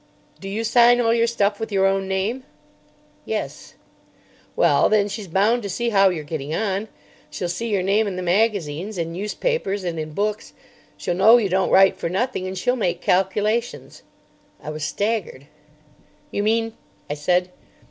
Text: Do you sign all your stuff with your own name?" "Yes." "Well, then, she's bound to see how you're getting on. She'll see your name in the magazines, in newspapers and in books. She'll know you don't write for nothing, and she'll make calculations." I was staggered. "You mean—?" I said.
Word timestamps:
Do 0.39 0.49
you 0.49 0.63
sign 0.63 0.99
all 0.99 1.13
your 1.13 1.27
stuff 1.27 1.59
with 1.59 1.71
your 1.71 1.85
own 1.85 2.07
name?" 2.07 2.43
"Yes." 3.23 3.75
"Well, 4.55 4.89
then, 4.89 5.07
she's 5.07 5.27
bound 5.27 5.61
to 5.61 5.69
see 5.69 5.89
how 5.89 6.09
you're 6.09 6.23
getting 6.23 6.55
on. 6.55 6.87
She'll 7.29 7.47
see 7.47 7.67
your 7.67 7.83
name 7.83 8.07
in 8.07 8.15
the 8.15 8.23
magazines, 8.23 8.97
in 8.97 9.13
newspapers 9.13 9.83
and 9.83 9.99
in 9.99 10.13
books. 10.13 10.53
She'll 10.97 11.13
know 11.13 11.37
you 11.37 11.49
don't 11.49 11.69
write 11.69 11.97
for 11.97 12.09
nothing, 12.09 12.47
and 12.47 12.57
she'll 12.57 12.75
make 12.75 12.99
calculations." 12.99 14.01
I 14.59 14.71
was 14.71 14.83
staggered. 14.83 15.45
"You 16.31 16.41
mean—?" 16.41 16.73
I 17.07 17.13
said. 17.13 17.51